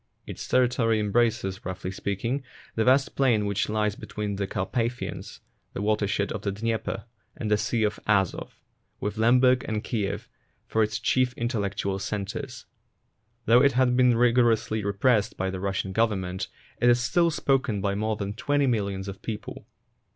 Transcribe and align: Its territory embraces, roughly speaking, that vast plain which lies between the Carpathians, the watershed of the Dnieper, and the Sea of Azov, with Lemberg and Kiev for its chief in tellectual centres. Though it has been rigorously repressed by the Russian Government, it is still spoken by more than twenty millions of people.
Its 0.25 0.47
territory 0.47 0.99
embraces, 0.99 1.63
roughly 1.63 1.91
speaking, 1.91 2.41
that 2.73 2.85
vast 2.85 3.15
plain 3.15 3.45
which 3.45 3.69
lies 3.69 3.93
between 3.95 4.37
the 4.37 4.47
Carpathians, 4.47 5.41
the 5.73 5.81
watershed 5.83 6.31
of 6.31 6.41
the 6.41 6.51
Dnieper, 6.51 7.05
and 7.37 7.51
the 7.51 7.55
Sea 7.59 7.83
of 7.83 7.99
Azov, 8.07 8.59
with 8.99 9.19
Lemberg 9.19 9.63
and 9.67 9.83
Kiev 9.83 10.27
for 10.65 10.81
its 10.81 10.97
chief 10.97 11.33
in 11.35 11.47
tellectual 11.47 11.99
centres. 12.01 12.65
Though 13.45 13.61
it 13.61 13.73
has 13.73 13.91
been 13.91 14.17
rigorously 14.17 14.83
repressed 14.83 15.37
by 15.37 15.51
the 15.51 15.59
Russian 15.59 15.93
Government, 15.93 16.47
it 16.79 16.89
is 16.89 16.99
still 16.99 17.29
spoken 17.29 17.79
by 17.79 17.93
more 17.93 18.15
than 18.15 18.33
twenty 18.33 18.65
millions 18.65 19.07
of 19.07 19.21
people. 19.21 19.67